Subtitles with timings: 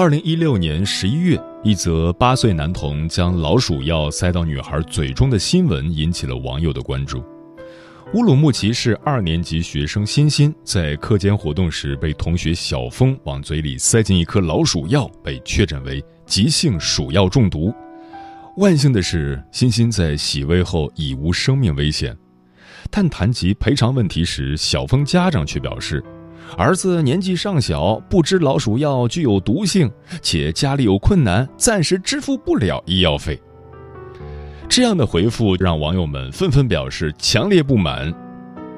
[0.00, 7.22] 二零一六年十一月，一则八岁男童将老鼠药塞到女孩嘴中的新闻引起了网友的关注。
[8.14, 17.70] 乌鲁木齐市二年级学生欣欣在课间活动时被同学小峰往嘴里塞进一颗老鼠药，被确诊为急性鼠药中毒。
[18.56, 22.16] 万幸的是，欣欣在洗胃后已无生命危险。
[22.90, 26.02] 但谈及赔偿问题时，小峰家长却表示。
[26.56, 33.40] 儿子年纪尚小，不知老鼠药具有毒性，且家里有困难，暂时支付不了医药费。
[34.68, 38.12] 这样的回复让网友们纷纷表示强烈不满。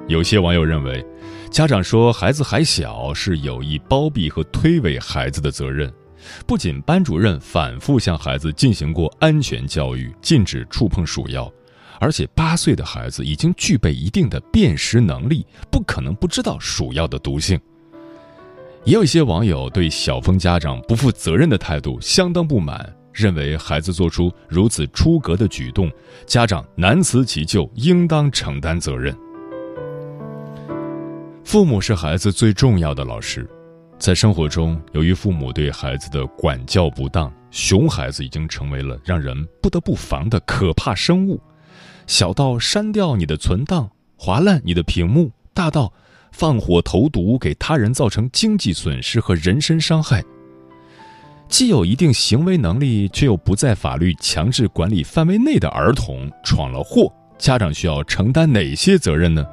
[0.09, 1.05] 有些网友认为，
[1.51, 5.93] 家长说孩子还小是有意包庇和推诿孩子的责任。
[6.47, 11.53] 不仅班主任反复向孩子进行过安全教育，禁止触碰鼠药。
[12.03, 17.57] 而且八岁的孩子已经具备一定的辨识能力，不可能不知道鼠药的毒性。
[18.83, 25.89] 也有一些网友对小峰家长不负责任的态度相当不满，认为孩子做出如此出格的举动，
[26.27, 29.17] 家长难辞其咎，应当承担责任。
[31.45, 33.49] 父母是孩子最重要的老师，
[33.97, 41.41] 在生活中，由于父母对孩子的管教不当，熊孩子已经成为了让人不得不防的可怕生物。
[42.07, 45.93] 小到删掉你的存档、划烂你的屏幕，大到
[46.33, 50.23] 放火投毒给他人造成经济损失和人身伤害。
[51.49, 59.47] 既有一定行为能力却又不在法律强制管理范围内的儿童闯了祸，家长需要承担哪些责任呢？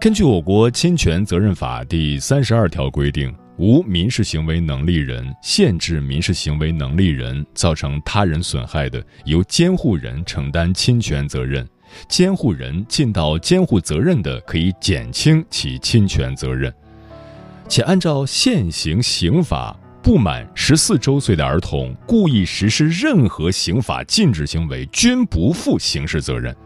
[0.00, 3.30] 根据我国侵权责任法第三十二条规定。
[3.60, 11.62] 无民事行为能力人限制民事行为能力人造成他人损害的，由监护人承担侵权责任；
[12.08, 16.72] 监护人尽到监护责任的，可以减轻其侵权责任。
[17.68, 26.56] 且按照现行刑法，不满十四周岁的儿童故意实施任何刑法禁止行为，均不负刑事责任。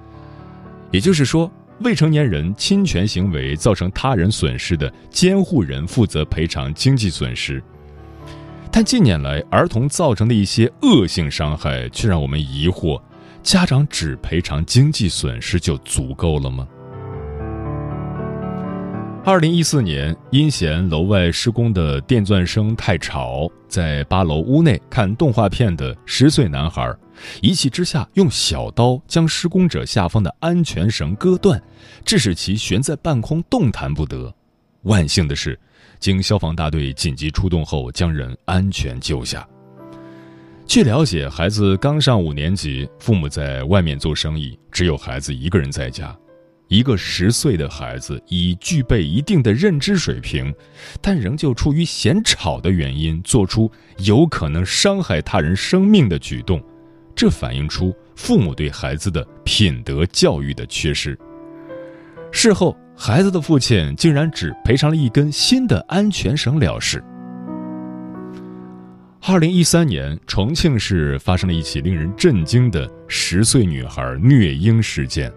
[0.92, 1.50] 也就是说。
[1.80, 7.62] 未成年人侵权行为造成他人损失的，监护人负责赔偿经济损失。
[8.70, 13.00] 但近年来，儿童造成的一些恶性伤害却让我们疑惑：
[13.42, 16.66] 家长只赔偿经济损失就足够了吗？
[19.24, 26.94] 二零一四年，因嫌楼外施工的电钻声太吵，在八楼屋内看动画片的十岁男孩，
[27.40, 31.62] 一气之下用小刀将施工者下方的安全绳割断，
[32.04, 34.34] 致使其悬在半空动弹不得。
[34.82, 35.58] 万幸的是，
[35.98, 39.48] 经消防大队紧急出动后，将人安全救下。
[40.66, 46.16] 据了解，孩子刚上五年级，父母在外面做生意，只有孩子一个人在家。
[46.68, 50.52] 一个十岁的孩子已具备一定的认知水平，
[51.02, 56.62] 但仍旧出于嫌吵的原因做出有可能伤害他人生命的举动，
[57.14, 61.18] 这反映出父母对孩子的品德教育的缺失。
[62.32, 67.02] 事后，孩子的父亲竟然只赔偿了一根新的安全绳了事。
[69.26, 75.32] 二零一三年，重庆市发生了一起令人震惊的十岁女孩虐婴事件。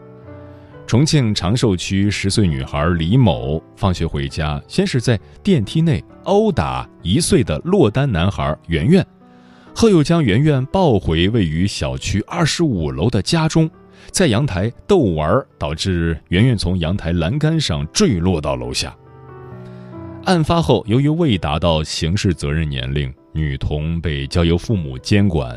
[0.86, 9.06] 重庆长寿区十岁女孩李某放学回家，先是在电梯内殴打一岁的落单男孩圆圆，
[9.80, 13.70] 后又将圆圆抱回位于小区二十五楼的家中，
[14.10, 18.98] 在阳台逗玩，导致圆圆从阳台栏杆上坠落到楼下。
[20.24, 25.56] 案发后，由于未达到刑事责任年龄，女童被交由父母监管，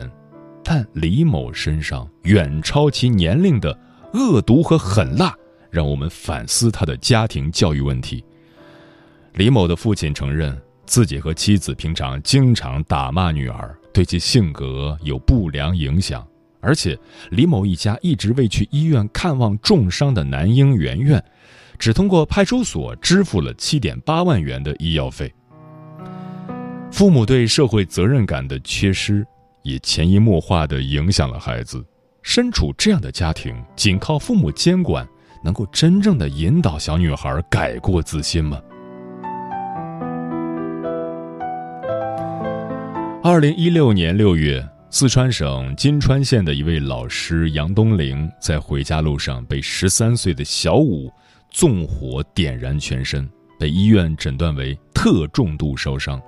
[0.63, 3.75] 但李某身上远超其年龄的。
[4.13, 5.35] 恶毒和狠辣，
[5.71, 8.23] 让我们反思他的家庭教育问题。
[9.33, 16.27] 李某的父亲承认，自己和妻子平常经常打骂女儿，对其性格有不良影响。
[16.61, 16.99] 而且
[17.31, 21.25] 李某一家一直未去医院看望重伤的男婴圆圆，
[21.79, 25.33] 只通过派出所支付了七点八万元的医药费。
[26.93, 29.27] 父母对社会责任感的缺失，
[29.63, 31.83] 也潜移默化地影响了孩子。
[32.23, 35.09] 身处这样的家庭，仅靠父母监管，
[35.43, 38.61] 能够真正的引导小女孩改过自新吗？
[43.23, 51.13] 二零一六年六月，四川省金川县的一位老师杨东玲在回家路上被十三岁的小五
[51.51, 53.29] 纵火点燃全身，
[53.59, 56.19] 被医院诊断为特重度烧伤。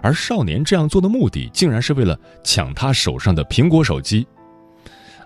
[0.00, 4.26] 而少年这样做的目的，竟然是为了抢他手上的苹果手机。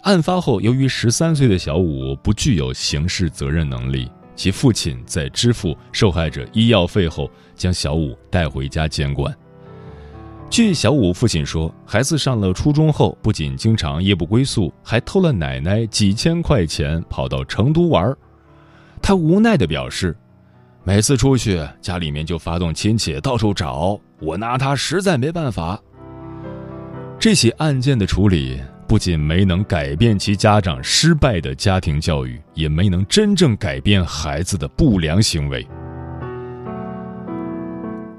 [0.02, 9.32] 案发后，由于十三岁的小五不具有刑事责任能力，其父亲在支付受害者医药费后，将小五带回家监管。
[10.50, 18.16] 据小五父亲说，孩子上了初中后，不仅经常夜不归宿，还偷了奶奶几千块钱，跑到成都玩。
[19.00, 20.16] 他无奈地表示，
[20.84, 25.78] 每次出去，家里面就发动亲戚到处找，我拿他实在没办法。
[27.20, 35.64] 这起案件的处理不仅没能改变其家长失败的家庭教育，也没能真正改变孩子的不良行为。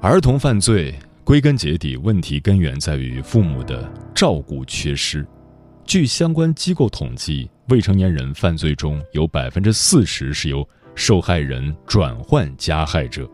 [0.00, 0.94] 儿童犯罪。
[1.30, 5.24] 归根结底，问题根源在于父母的照顾缺失。
[5.84, 13.30] 据相关机构统计，未成年人犯罪中有百分之四十是由受害人转换加害者。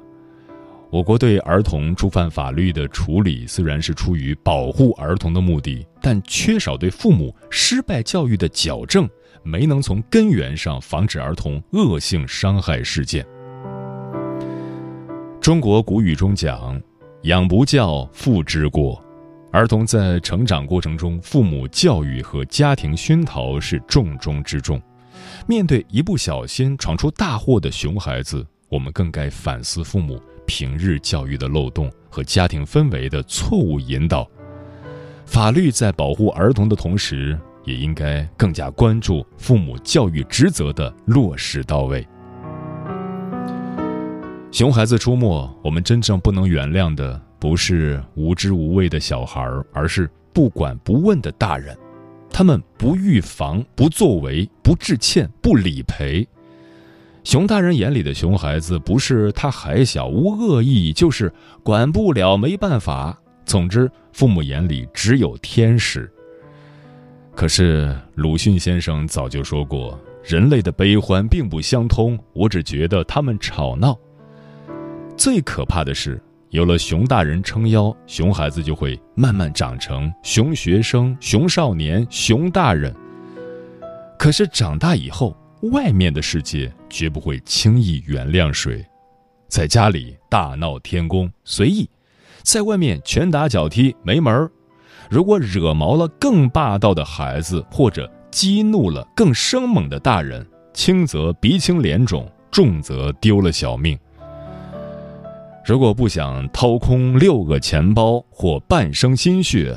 [0.90, 9.08] 我国对儿童触犯法律的处理虽然是出于保护儿童的目的，但缺少对父母失败教育的矫正，
[9.42, 13.26] 没能从根源上防止儿童恶性伤害事件。
[15.40, 16.78] 中国古语中讲。
[17.22, 19.02] 养不教，父之过。
[19.50, 24.80] 儿童在成长过程中，父母教育和家庭熏陶是重中之重。
[25.46, 34.28] 面对一不小心闯出大祸的熊孩子，我们更该反思父母平日教育的漏洞和家庭氛围的错误引导。
[35.24, 42.06] 法律在保护儿童的同时，也应该更加关注父母教育职责的落实到位。
[44.52, 51.76] 熊孩子出没，我们真正不能原谅的不是无知无畏的小孩，而是不管不问的大人。
[52.30, 56.26] 他们不预防、不作为、不致歉、不理赔。
[57.22, 61.30] 熊大人眼里的熊孩子，不是他还小无恶意，就是
[61.62, 63.18] 管不了没办法。
[63.44, 66.10] 总之，父母眼里只有天使。
[67.34, 72.18] 可是鲁迅先生早就说过，人类的悲欢并不相通。
[72.32, 73.98] 我只觉得他们吵闹。
[75.16, 82.94] 最可怕的是，有了熊大人撑腰，熊孩子就会慢慢长成熊学生、熊少年、熊大人。
[84.18, 85.34] 可是长大以后，
[85.72, 88.84] 外面的世界绝不会轻易原谅谁。
[89.48, 91.88] 在家里大闹天宫随意，
[92.42, 94.50] 在外面拳打脚踢没门儿。
[95.08, 103.98] 如果惹毛了更霸道的孩子，或者激怒了更生猛的大人，轻则鼻青脸肿，重则丢了小命。
[105.66, 109.76] 如果不想掏空六个钱包或半生心血，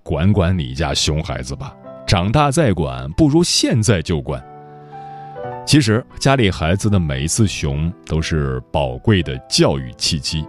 [0.00, 1.74] 管管你家熊孩子吧。
[2.06, 4.40] 长大再管，不如现在就管。
[5.66, 10.46] 其实家里孩子的每一次熊都是宝贵的教育契机。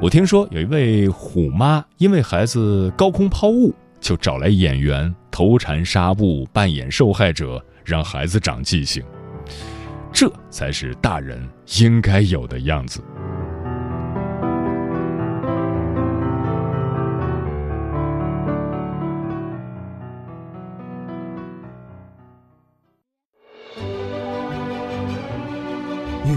[0.00, 9.04] 我听说有一位虎妈因为孩子高空抛物，就找来演员头缠纱布扮演受害者，让孩子长记性。
[10.12, 13.00] 这才是大人应该有的样子。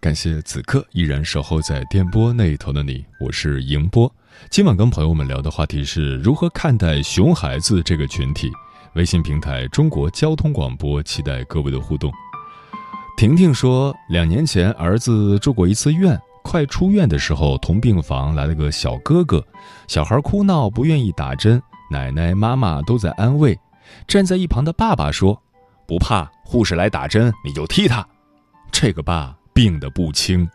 [0.00, 4.12] 感谢此刻依然守候在电波那一头的你，我是迎波。
[4.48, 8.48] 今晚跟朋友们聊的话题是如何看待熊孩子这个群体。
[8.94, 12.12] 微信平台中国交通广播，期待各位的互动。
[13.16, 19.44] 婷婷说，两年前儿子住过一次院，快出院的时候，同病房来了个小哥哥，
[19.88, 23.58] 小孩哭闹不愿意打针，奶奶妈妈都在安慰，
[24.06, 25.42] 站在一旁的爸爸说
[25.88, 28.06] ：“不怕，护士来打针你就踢他。”
[28.70, 29.37] 这个爸。
[29.58, 30.48] 病得不轻，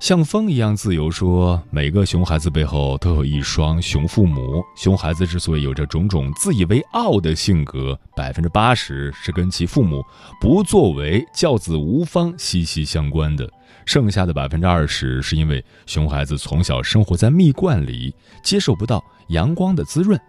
[0.00, 1.08] 像风一样自由。
[1.08, 4.64] 说每个熊孩子背后都有一双熊父母。
[4.76, 10.04] 熊孩子之所以有着种种自以为傲的性格，百分之八十是跟其父母
[10.40, 13.48] 不作为、教子无方息息相关的。
[13.86, 20.20] 剩下的百分之二十是因为熊孩子从小生活在蜜罐里，接受不到阳光的滋润，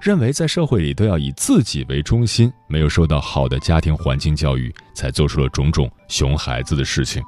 [0.00, 5.90] 认为在社会里都要以自己为中心，没有受到好的家庭环境教育，才做出了种种。
[6.08, 7.22] 熊孩子的事情，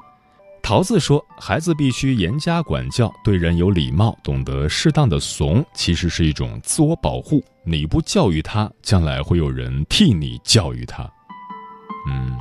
[0.63, 7.43] 桃子说：“孩子必须严加管教，对人有礼貌，懂得适当的怂，其实是一种自我保护。
[7.65, 11.09] 你不教育他，将来会有人替你教育他。”
[12.09, 12.37] 嗯，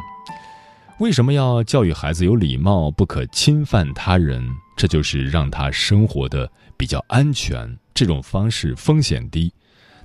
[1.00, 4.48] 为什么要教育孩子有礼貌，不可侵犯他人？
[4.75, 7.77] 这就是让他生活的比较安全。
[7.93, 9.53] 这种方式风险低，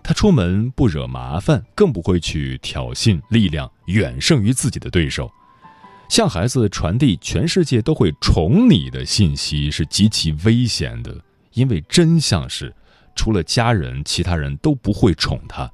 [0.02, 5.30] 他出门不惹麻烦，更不会去挑衅，力量远胜于自己的对手。
[6.08, 11.16] 向孩子传递全世界都会宠你的信息是极其危险的，
[11.52, 12.74] 因为真相是，
[13.14, 15.70] 除了家人，其他人都不会宠他。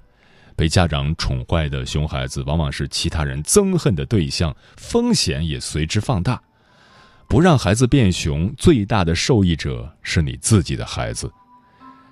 [0.55, 6.43] 被家长宠坏的熊孩子，往往是其他人憎恨的对象，风险也随之放大。
[7.29, 11.31] 不让孩子变熊，最大的受益者是你自己的孩子。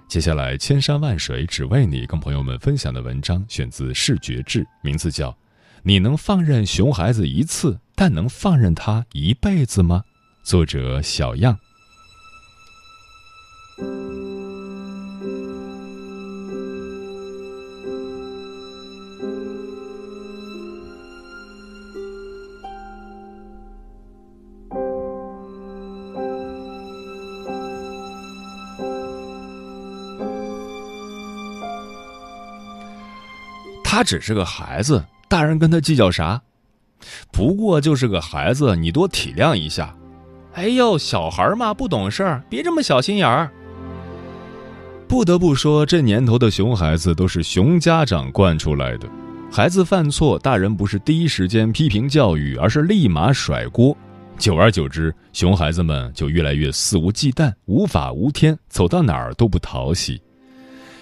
[0.08, 5.30] 接下来，千山万水只为你，跟朋友们分享的文章选自《视觉志》，名字叫
[5.82, 7.72] 《你能放任熊孩子一次》。
[7.96, 10.02] 但能放任他一辈子吗？
[10.42, 11.56] 作者小样。
[34.04, 36.40] 只是个孩子，大人跟他计较啥？
[37.32, 39.94] 不过就是个孩子，你多体谅一下。
[40.52, 43.50] 哎呦，小孩嘛，不懂事儿，别这么小心眼儿。
[45.08, 49.08] 不得不说，这年头的熊孩子都是熊家长惯出来的。
[49.50, 53.96] 孩子犯错，大人不是第一时间批评教育，而是立马甩锅。
[54.38, 60.20] 久而久之，熊孩子们就越来越肆无忌惮、无法无天，走到哪儿都不讨喜。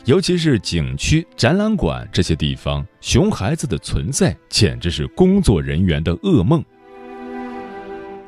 [0.05, 6.63] 尤其是景区、展览馆这些地方，熊孩子的存在简直是工作人员的噩梦。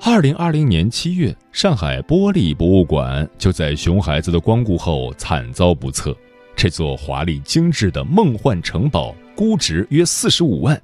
[0.00, 6.16] 二零二零年七月，上海玻璃博物馆就在熊孩子的光顾后惨遭不测。
[6.54, 10.80] 这座华丽精致的梦幻城堡估值约四十五万，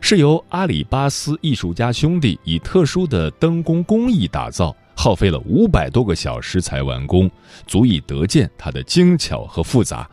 [0.00, 7.30] 是由阿里巴斯艺术家兄弟以特殊的灯工工艺打造，耗费了五百多个小时才完工，
[7.66, 10.08] 足以得见它的精巧和复杂。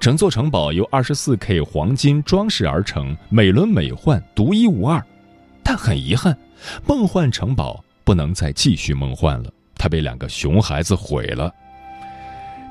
[0.00, 5.04] 整座城堡由二十四 K 黄金装饰而成，美轮美奂，独一无二。
[5.62, 6.34] 但很遗憾，
[6.86, 11.52] 梦幻城堡不能再继续梦幻了，它被两个熊孩子毁了。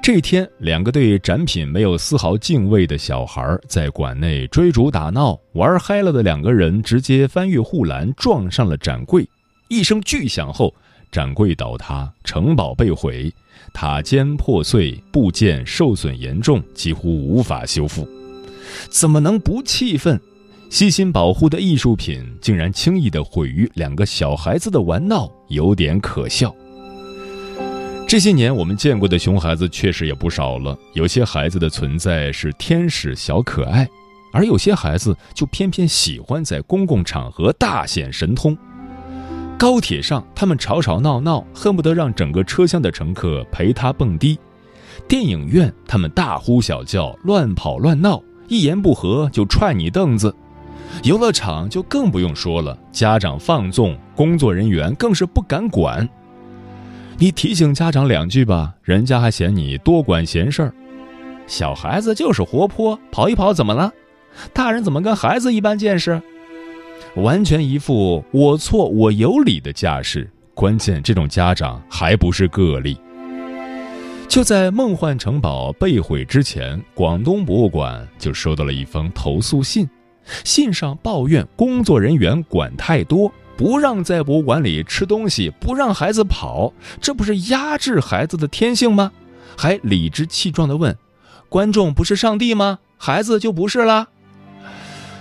[0.01, 9.24] 这天，两个对展品没有丝毫敬畏的小孩在馆内追逐打闹，玩嗨了的两个人直接翻越护栏，撞上了展柜。
[9.67, 10.74] 一声巨响后，
[11.12, 13.34] 展柜倒塌，城堡被毁。
[13.74, 18.08] 塔尖破碎，部件受损严重，几乎无法修复。
[18.89, 20.20] 怎么能不气愤？
[20.70, 26.56] 细心保护的艺术品竟然轻易的毁于两个小孩子的玩闹，有点可笑。
[28.08, 33.88] 这些年我们见过的熊孩子确实也不少了，有些孩子的存在是天使小可爱，
[34.32, 38.58] 而有些孩子就偏偏喜欢在公共场合大显神通。
[39.60, 44.38] 高铁上，他们吵吵闹闹，恨不得让整个车厢的乘客陪他蹦迪；
[45.06, 50.34] 电影院，他们大呼小叫，乱跑乱闹，一言不合就踹你凳子；
[51.04, 56.08] 游乐场就更不用说了，家长放纵，工作人员更是不敢管。
[57.18, 60.74] 你提醒家长两句吧，人家还嫌你多管闲事儿。
[61.48, 63.92] 小孩子就是活泼，跑一跑怎么了？
[64.54, 66.22] 大人怎么跟孩子一般见识？
[67.16, 72.98] 完全一副我错我有理的架势，关键这种家长还不是个例。
[74.28, 79.89] 就在梦幻城堡被毁之前，广东博物馆就收到了一封投诉信，
[80.44, 89.12] 信上抱怨工作人员管太多，不让在博物馆里吃东西，不让孩子跑，这不是压制孩子的天性吗？
[89.58, 90.96] 还理直气壮地问
[91.50, 92.80] ：“观众不是上帝吗？
[92.98, 94.10] 孩子就不是啦？”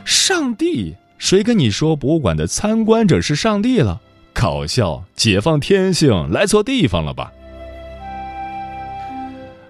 [0.04, 0.94] 上帝？
[1.18, 4.00] 谁跟你说博物馆的参观者是上帝了？
[4.32, 5.04] 搞笑！
[5.16, 7.32] 解放天性，来错地方了吧？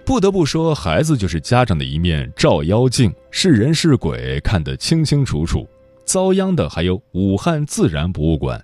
[0.05, 5.67] 不得不说，孩子就是家长的一面照妖镜，是人是鬼看得清清楚楚。
[6.05, 8.63] 遭殃的还有武汉自然博物馆，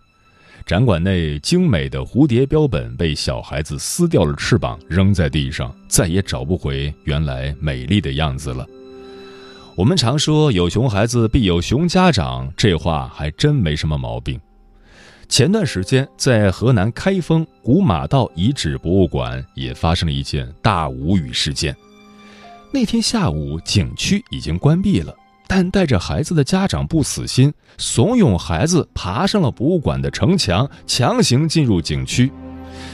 [0.66, 8.66] 展馆内精美的蝴蝶标本被小孩子撕掉了翅膀，扔在地上，再也找不回原来美丽的样子了。
[9.78, 14.40] 我们常说“有熊孩子必有熊家长”，这话还真没什么毛病。
[15.28, 21.76] 前段时间，在河南开封古马道遗址博物馆也发生了一件大无语事件。
[22.72, 25.14] 那天下午，景区已经关闭了。
[25.46, 32.32] 但带着孩子的家长不死心，怂恿孩子爬上了博物馆的城墙，强行进入景区，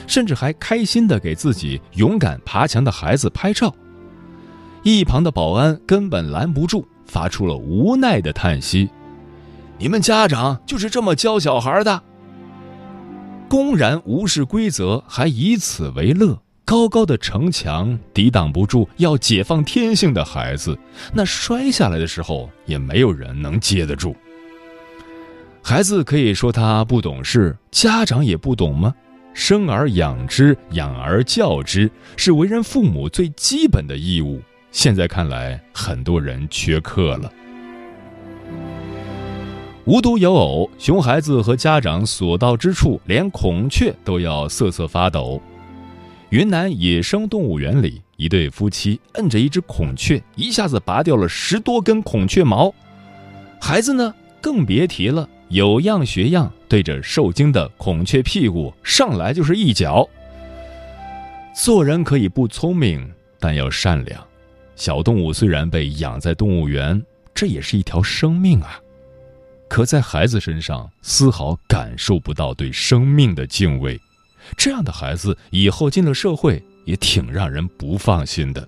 [0.07, 3.71] 甚至还开心地给自己勇敢爬墙的孩子拍照。
[4.83, 8.89] 一旁的保安根本拦不住，发出了无奈的叹息
[9.77, 12.01] ：“你们家长就是这么教小孩的？
[13.47, 20.77] 公然无视规则，还以此为乐。”高高的城墙抵挡不住要解放天性的孩子，
[21.13, 24.15] 那摔下来的时候也没有人能接得住。
[25.61, 28.95] 孩子可以说他不懂事，家长也不懂吗？
[29.33, 34.39] 生而养之，养而教之，是为人父母最基本的义务。
[34.71, 37.31] 现在看来，很多人缺课了。
[39.83, 45.41] 无独有偶，熊孩子和家长所到之处，连孔雀都要瑟瑟发抖。
[46.29, 52.73] 云南野生动物园里，一对夫妻摁着一只孔雀，一下子拔掉了十多根孔雀毛。
[53.59, 60.07] 孩子呢，更别提了，有样学样，对着受惊的孔雀屁股上来就是一脚。
[61.53, 64.25] 做人可以不聪明，但要善良。
[64.81, 66.99] 小动物虽然被养在动物园，
[67.35, 68.81] 这也是一条生命啊。
[69.69, 74.01] 可在孩子身上，丝毫感受不到对生命的敬畏。
[74.57, 78.67] 这样的孩子以后进了社会也挺让人不放心的。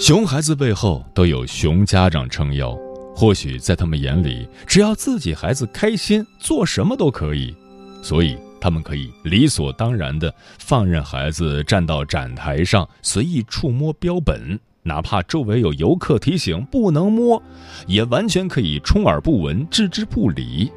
[0.00, 2.74] 熊孩子背后都有熊家长撑腰，
[3.14, 7.54] 或许在他们眼里，只要自己孩子开心，做什么都可以，
[8.02, 14.58] 所以他们可以理所当然的放任孩子站到展台上随意触摸标本。
[14.82, 17.40] 哪怕周围有游客提醒不能摸，
[17.86, 20.72] 也完全可以充耳不闻、置之不理。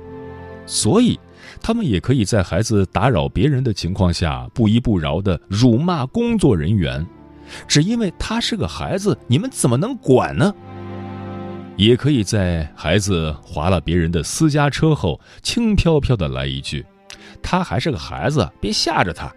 [0.67, 1.19] 所以，
[1.63, 7.03] 他们也可以在孩子打扰别人的情况下，不依不饶地辱骂工作人员，
[7.67, 10.53] 只因为他是个孩子，你们怎么能管呢？
[11.75, 16.85] 也可以在孩子划了别人的私家车后，轻飘飘地来一句
[17.41, 19.33] ：“他还是个孩子，别吓着他。”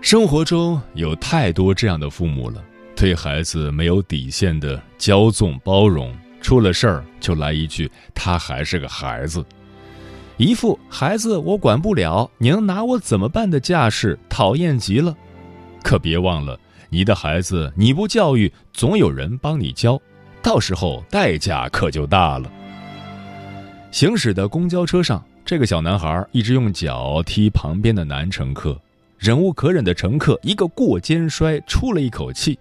[0.00, 2.64] 生活中有太多这样的父母了，
[2.96, 9.44] 对孩子没有底线的骄纵包容，出了事儿就来一句“他还是个孩子”，
[10.38, 15.14] 一副孩子我管不了，你能拿我怎么办的架势，讨厌极了。
[15.82, 16.58] 可别忘了，
[16.90, 20.00] 你的孩子你不教育，总有人帮你教，
[20.42, 22.50] 到时候代价可就大了。
[23.90, 28.78] 行驶的公交车上，这个小男孩一直用脚踢旁边的男乘客。
[29.18, 32.58] 忍无可忍的乘客一个过肩摔，出了一口气。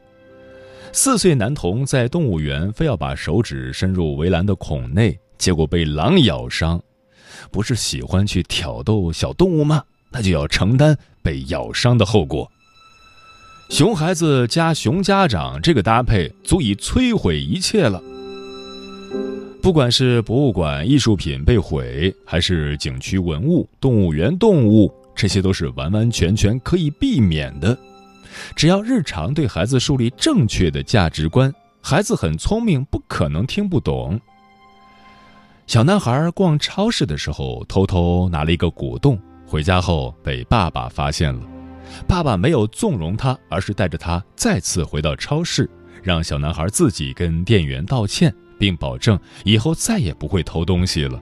[0.92, 6.82] 四岁男童在动物园非要把手指伸入围栏的孔内，结果被狼咬伤。
[7.52, 9.84] 不是喜欢去挑逗小动物吗？
[10.10, 12.50] 那就要承担被咬伤的后果。
[13.70, 18.02] 熊孩子加熊家长这个搭配，足以摧毁一切了。
[19.62, 24.92] 不管是博物馆艺术品被毁，还是景区文物、动物园动物。
[25.14, 27.78] 这些都是完完全全可以避免的，
[28.56, 34.20] 只要日常对孩子树立正确的价值观，孩子很聪明，不可能听不懂。
[35.66, 41.57] 小男孩逛超市的时候，偷偷拿了一个果冻，回家后被爸爸发现了。
[42.08, 45.70] 爸爸没有纵容他，而是带着他再次回到超市，
[46.04, 51.22] 让小男孩自己跟店员道歉，并保证以后再也不会偷东西了。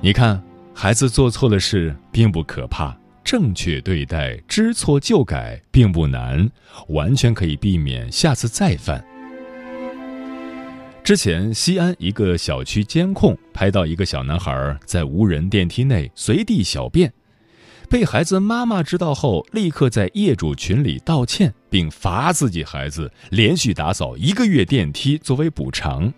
[0.00, 0.42] 你看。
[0.78, 2.94] 孩子做错了事并不可怕，
[3.24, 6.46] 正确对待、知错就改并不难，
[6.88, 9.02] 完全可以避免下次再犯。
[11.02, 17.10] 之前，西安一个小区监控拍到一个小男孩在无人电梯内随地小便，
[17.88, 26.12] 被孩子妈妈知道后，立刻在业主群里道歉，并罚自己孩子连续打扫一个月电梯作为补偿。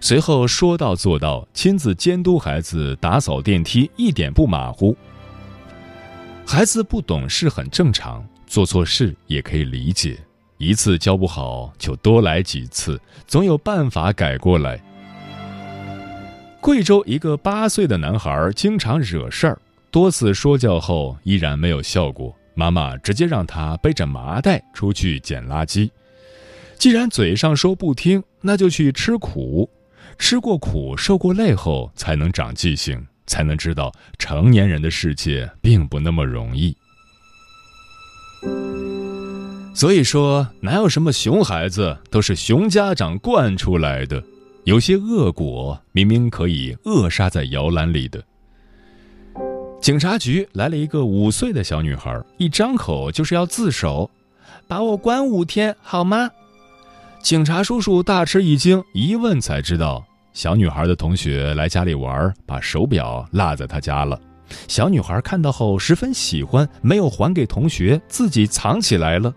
[0.00, 4.96] 随后说到做到，亲自监督孩子打扫电梯，一点不马虎。
[6.46, 10.16] 孩子不懂事很正常，做错事也可以理解，
[10.58, 14.80] 一次教不好就多来几次，总有办法改过来。
[16.60, 19.58] 贵州一个八岁的男孩经常惹事儿。
[19.90, 25.90] 多次说教后依然没有效果，妈妈直接让他背着麻袋出去捡垃圾。
[26.78, 29.70] 既然嘴上说不听，那就去吃苦，
[30.18, 36.76] 吃过苦、受过累后，才能长记性，才能知道成年人的世界并不那么容易。
[39.74, 44.22] 所以说，哪有什么熊孩子，都是熊家长惯出来的。
[44.64, 48.22] 有些恶果明明可以扼杀在摇篮里的。
[49.86, 54.10] 警察局来了一个五岁的小女孩，一张口就是要自首，
[54.66, 56.28] 把我关五天好吗？
[57.22, 64.20] 警察叔叔大吃一惊，一问才知道，小女孩的同学来家里玩，把手表落在她家了。
[64.66, 69.32] 小女孩看到后十分喜欢，没有还给同学，自己藏起来了。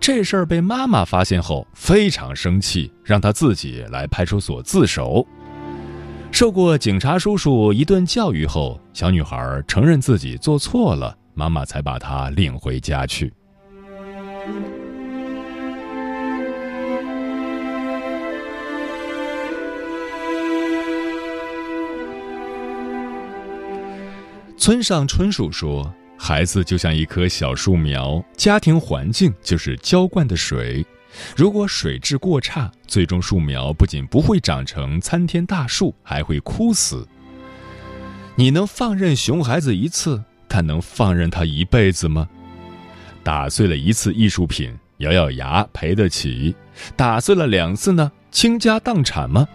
[0.00, 5.24] 这事儿被妈妈发现后非常生气，让她自己来派出所自首。
[6.32, 13.30] 受过警察叔叔一顿教育后，小女孩承认自己做错了，妈妈才把她领回家去。
[24.56, 30.84] 村上春树说：“孩子就像一棵小树苗，家庭环境就是浇灌的水。”
[31.36, 37.06] 如果水质过差，最终树苗不仅不会长成参天大树，还会枯死。
[38.36, 42.28] 你能放任熊孩子一次，但能放任他一辈子吗？
[43.22, 46.54] 打碎了一次艺术品，咬咬牙赔得起；
[46.96, 49.46] 打碎了两次呢，倾家荡产吗？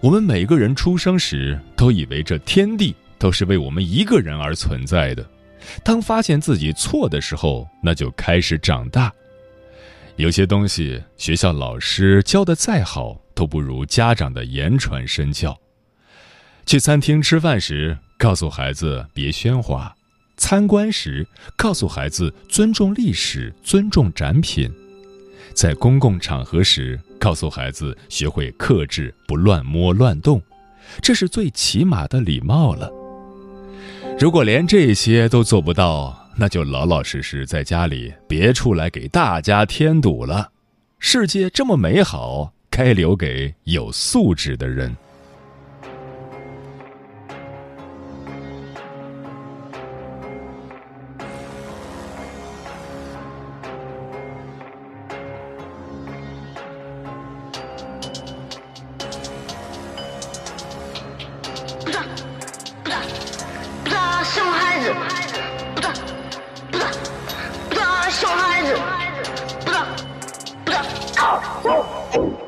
[0.00, 5.26] 我们每个人出生时都以为这天地都是为我们一个人而存在的，
[5.82, 9.12] 当发现自己错的时候，那就开始长大。
[10.16, 15.58] 有些东西，学校老师教的再好，都不如家长的言传身教。
[16.64, 19.92] 去餐厅吃饭时，告诉孩子别喧哗；
[20.36, 24.70] 参观时，告诉孩子尊重历史、尊重展品；
[25.52, 30.40] 在公共场合时，告诉孩子学会克制，不乱摸乱动，
[31.02, 32.88] 这是最起码的礼貌了。
[34.20, 40.50] 如果连这些都做不到，那就老老实实在家里，别出来给大家添堵了。
[40.98, 44.94] 世界这么美好，该留给有素质的人。
[64.26, 64.53] 什么
[71.62, 72.43] 走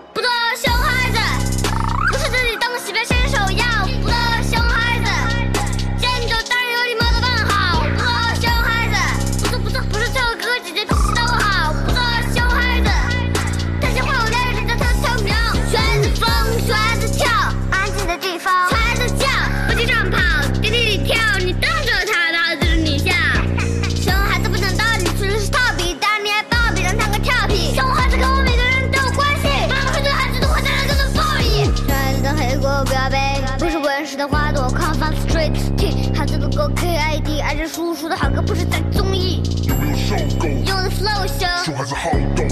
[37.68, 40.46] 叔叔的好歌不是在综艺，有没有受够？
[40.46, 42.48] 用的 flow 秀，熊孩子好动，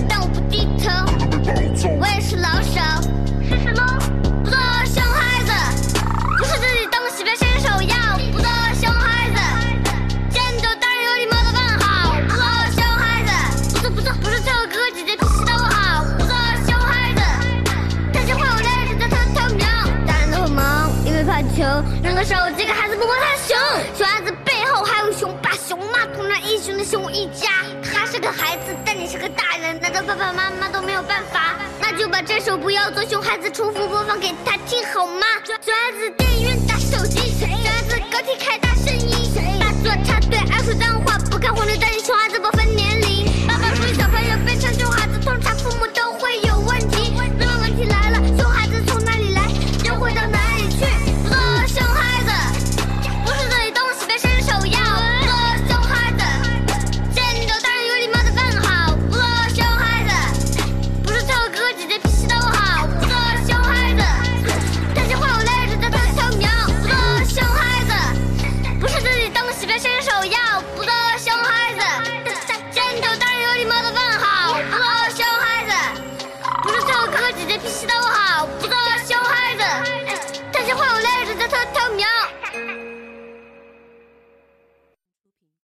[32.05, 35.25] 就把这首不要做熊孩子重复播放给他听好吗？
[35.43, 38.64] 熊孩子电影院打手机，熊孩子高铁开。